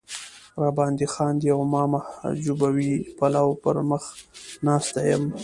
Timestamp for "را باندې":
0.61-1.05